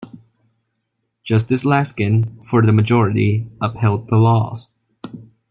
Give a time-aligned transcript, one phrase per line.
[1.21, 4.73] Justice Laskin, for the majority, upheld the laws.